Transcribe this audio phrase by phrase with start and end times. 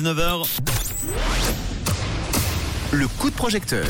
[0.00, 0.46] 9h.
[2.92, 3.84] Le coup de projecteur.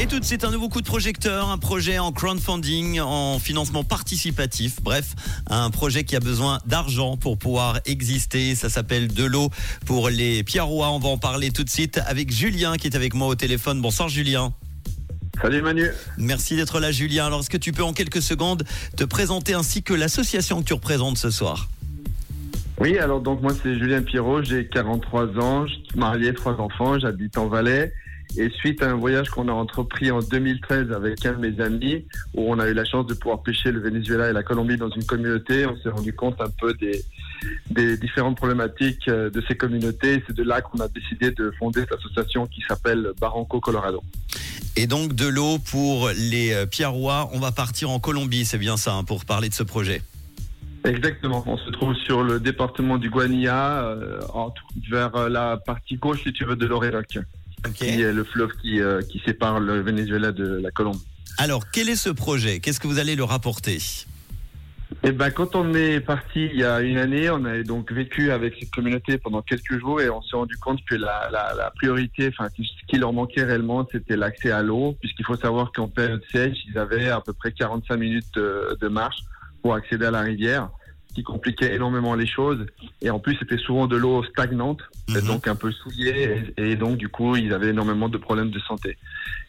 [0.00, 3.84] Et tout de suite, un nouveau coup de projecteur, un projet en crowdfunding, en financement
[3.84, 4.80] participatif.
[4.80, 5.14] Bref,
[5.50, 8.54] un projet qui a besoin d'argent pour pouvoir exister.
[8.54, 9.50] Ça s'appelle De l'eau
[9.84, 10.88] pour les Pierrois.
[10.92, 13.82] On va en parler tout de suite avec Julien qui est avec moi au téléphone.
[13.82, 14.54] Bonsoir Julien.
[15.42, 15.90] Salut Manu.
[16.16, 17.26] Merci d'être là Julien.
[17.26, 18.64] Alors, est-ce que tu peux en quelques secondes
[18.96, 21.68] te présenter ainsi que l'association que tu représentes ce soir?
[22.80, 26.98] Oui, alors donc moi c'est Julien Pierrot, j'ai 43 ans, je suis marié, trois enfants,
[26.98, 27.92] j'habite en Valais.
[28.36, 32.04] Et suite à un voyage qu'on a entrepris en 2013 avec un de mes amis,
[32.34, 34.90] où on a eu la chance de pouvoir pêcher le Venezuela et la Colombie dans
[34.90, 40.24] une communauté, on s'est rendu compte un peu des, différentes problématiques euh, de ces communautés.
[40.26, 44.02] C'est de là qu'on a décidé de fonder cette association qui s'appelle Barranco Colorado.
[44.76, 47.30] Et donc de l'eau pour les euh, Pierrois.
[47.32, 50.02] On va partir en Colombie, c'est bien ça, hein, pour parler de ce projet?
[50.84, 51.42] Exactement.
[51.46, 54.52] On se trouve sur le département du Guanilla, euh, en-
[54.90, 57.18] vers euh, la partie gauche, si tu veux, de l'Orénoque,
[57.74, 61.02] qui est le fleuve qui, euh, qui sépare le Venezuela de la Colombie.
[61.38, 62.60] Alors, quel est ce projet?
[62.60, 63.78] Qu'est-ce que vous allez le rapporter?
[65.02, 68.30] Eh ben, quand on est parti il y a une année, on a donc vécu
[68.30, 71.70] avec cette communauté pendant quelques jours et on s'est rendu compte que la, la, la
[71.70, 75.88] priorité, enfin, ce qui leur manquait réellement, c'était l'accès à l'eau, puisqu'il faut savoir qu'en
[75.88, 79.16] période sèche, ils avaient à peu près 45 minutes de, de marche
[79.64, 80.68] pour accéder à la rivière,
[81.08, 82.66] ce qui compliquait énormément les choses.
[83.00, 85.22] Et en plus, c'était souvent de l'eau stagnante, Mhm.
[85.26, 88.58] donc un peu souillée, et, et donc du coup, ils avaient énormément de problèmes de
[88.60, 88.98] santé.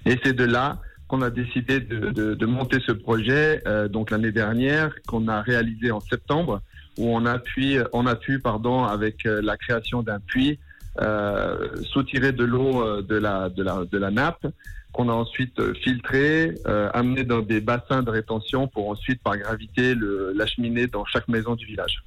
[0.06, 0.78] Et c'est de là
[1.10, 5.42] qu'on a décidé de, de, de monter ce projet, euh, donc l'année dernière, qu'on a
[5.42, 6.62] réalisé en septembre,
[6.98, 10.60] où on a pu, on a pu pardon, avec euh, la création d'un puits,
[11.02, 14.46] euh, soutirer de l'eau euh, de la, de, la, de la nappe,
[14.94, 19.38] qu'on a ensuite euh, filtré, euh, amené dans des bassins de rétention pour ensuite, par
[19.38, 19.94] gravité,
[20.36, 22.04] l'acheminer dans chaque maison du village.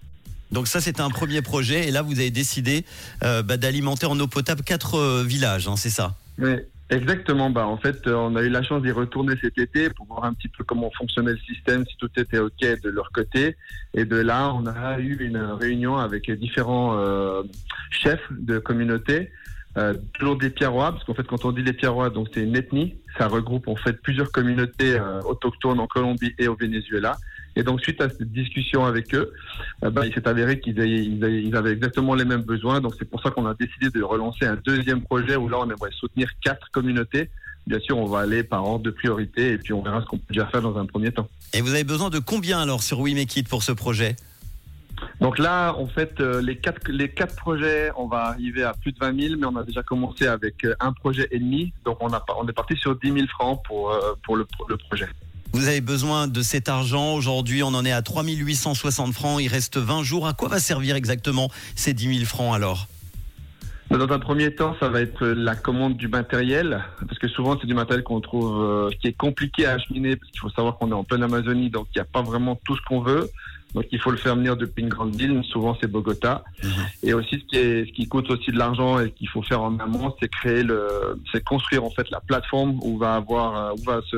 [0.50, 1.88] Donc ça, c'était un premier projet.
[1.88, 2.84] Et là, vous avez décidé
[3.22, 6.14] euh, bah, d'alimenter en eau potable quatre euh, villages, hein, c'est ça?
[6.38, 6.56] Oui,
[6.90, 7.50] exactement.
[7.50, 10.24] Bah, en fait, euh, on a eu la chance d'y retourner cet été pour voir
[10.24, 13.56] un petit peu comment fonctionnait le système, si tout était OK de leur côté.
[13.94, 17.42] Et de là, on a eu une réunion avec différents euh,
[17.90, 19.30] chefs de communauté,
[19.76, 22.56] euh, toujours des Pierrois, parce qu'en fait, quand on dit les Pierrois, donc c'est une
[22.56, 22.96] ethnie.
[23.16, 27.16] Ça regroupe en fait plusieurs communautés euh, autochtones en Colombie et au Venezuela.
[27.58, 29.32] Et donc, suite à cette discussion avec eux,
[29.82, 32.80] euh, bah, il s'est avéré qu'ils avaient, ils avaient- ils avaient exactement les mêmes besoins.
[32.80, 35.64] Donc, c'est pour ça qu'on a décidé de relancer un deuxième projet où là, on
[35.64, 37.30] aimerait soutenir quatre communautés.
[37.66, 40.18] Bien sûr, on va aller par ordre de priorité et puis on verra ce qu'on
[40.18, 41.28] peut déjà faire dans un premier temps.
[41.52, 44.14] Et vous avez besoin de combien alors sur We Make It pour ce projet?
[45.20, 48.92] Donc là, en fait, euh, les quatre, les quatre projets, on va arriver à plus
[48.92, 51.72] de 20 000, mais on a déjà commencé avec euh, un projet et demi.
[51.84, 53.92] Donc, on, a, pas- on est parti sur 10 000 francs pour,
[54.24, 55.08] pour le, le projet.
[55.52, 57.14] Vous avez besoin de cet argent.
[57.14, 59.40] Aujourd'hui, on en est à 3860 francs.
[59.40, 60.26] Il reste 20 jours.
[60.26, 62.86] À quoi va servir exactement ces 10 000 francs alors?
[63.90, 67.66] Dans un premier temps, ça va être la commande du matériel, parce que souvent c'est
[67.66, 70.90] du matériel qu'on trouve euh, qui est compliqué à acheminer, parce qu'il faut savoir qu'on
[70.90, 73.30] est en pleine Amazonie, donc il n'y a pas vraiment tout ce qu'on veut.
[73.74, 76.42] Donc il faut le faire venir depuis une grande ville, souvent c'est Bogota.
[76.62, 76.70] Mhm.
[77.02, 79.60] Et aussi ce qui, est, ce qui coûte aussi de l'argent et qu'il faut faire
[79.60, 83.74] en amont, c'est créer le, c'est construire en fait la plateforme où va avoir, euh,
[83.78, 84.16] où va se,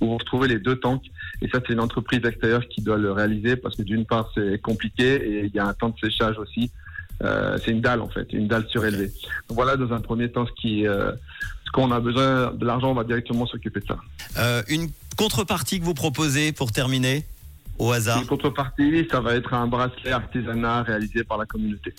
[0.00, 1.04] où vont se trouver les deux tanks.
[1.40, 4.60] Et ça c'est une entreprise extérieure qui doit le réaliser parce que d'une part c'est
[4.60, 6.70] compliqué et il y a un temps de séchage aussi.
[7.22, 9.12] Euh, c'est une dalle en fait, une dalle surélevée.
[9.48, 11.12] Voilà dans un premier temps ce qui, euh,
[11.64, 13.98] ce qu'on a besoin de l'argent, on va directement s'occuper de ça.
[14.38, 17.24] Euh, Une contrepartie que vous proposez pour terminer?
[17.78, 21.94] Au hasard Une contrepartie, ça va être un bracelet artisanat réalisé par la communauté.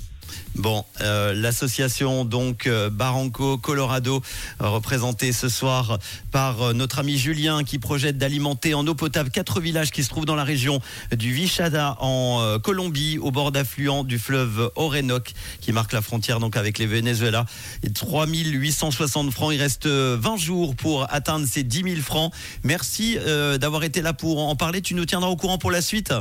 [0.56, 4.22] Bon, euh, l'association donc euh, Barranco Colorado,
[4.60, 6.00] représentée ce soir
[6.32, 10.10] par euh, notre ami Julien, qui projette d'alimenter en eau potable quatre villages qui se
[10.10, 10.80] trouvent dans la région
[11.16, 16.58] du Vichada en Colombie, au bord d'affluent du fleuve Orénoque, qui marque la frontière donc
[16.58, 17.46] avec les Venezuela.
[17.84, 19.54] Et 3860 francs.
[19.54, 22.34] Il reste euh, 20 jours pour atteindre ces 10 000 francs.
[22.64, 24.82] Merci euh, d'avoir été là pour en parler.
[24.82, 26.14] Tu nous tiendras au courant pour la suite.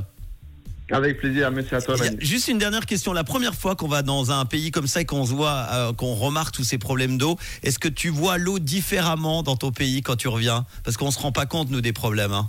[0.90, 1.96] Avec plaisir, merci à toi.
[2.18, 3.12] Juste une dernière question.
[3.12, 5.92] La première fois qu'on va dans un pays comme ça et qu'on se voit, euh,
[5.92, 10.00] qu'on remarque tous ces problèmes d'eau, est-ce que tu vois l'eau différemment dans ton pays
[10.00, 10.64] quand tu reviens?
[10.82, 12.32] Parce qu'on se rend pas compte nous des problèmes.
[12.32, 12.48] hein.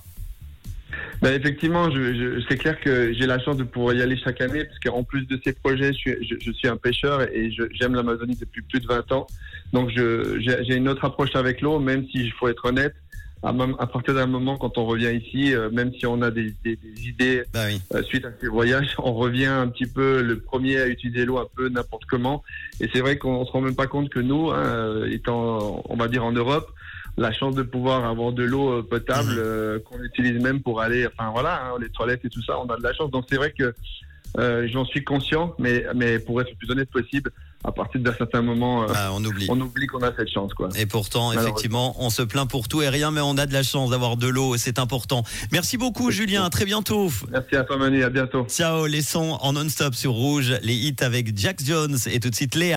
[1.22, 4.40] Ben, effectivement, je, je- c'est clair que j'ai la chance de pouvoir y aller chaque
[4.40, 7.52] année, parce qu'en plus de ces projets, je suis, je, je suis un pêcheur et
[7.78, 9.28] j'aime l'Amazonie depuis plus de 20 ans.
[9.74, 12.96] Donc je- j'ai j'ai une autre approche avec l'eau, même si il faut être honnête.
[13.44, 16.54] À, à partir d'un moment, quand on revient ici, euh, même si on a des,
[16.64, 17.80] des- des idées Bah oui.
[17.94, 21.38] euh, suite à ces voyages, on revient un petit peu le premier à utiliser l'eau
[21.38, 22.44] un peu n'importe comment.
[22.80, 25.96] Et c'est vrai qu'on se rend même pas compte que nous, hein, euh, étant, on
[25.96, 26.68] va dire en Europe,
[27.18, 29.38] la chance de pouvoir avoir de l'eau euh, potable Mhm.
[29.40, 32.66] euh, qu'on utilise même pour aller, enfin voilà, hein, les toilettes et tout ça, on
[32.70, 33.12] a de la chance.
[33.12, 33.74] Donc c'est vrai que
[34.38, 37.32] euh, j'en suis conscient, mais mais pour être le plus honnête possible,
[37.68, 39.48] à partir d'un certain moment, euh, Ah, on oublie.
[39.50, 40.70] on oublie qu'on a cette chance, quoi.
[40.78, 43.64] Et pourtant, effectivement, on se plaint pour tout et rien, mais on a de la
[43.64, 45.24] chance d'avoir de l'eau, c'est important.
[45.52, 46.44] Merci beaucoup, Julien.
[46.46, 47.10] À très bientôt.
[47.32, 48.04] Merci à toi, Manu.
[48.04, 48.46] À bientôt.
[48.50, 52.36] Ciao, les sons en non-stop sur Rouge, les hits avec Jack Jones et tout de
[52.36, 52.74] suite Léa.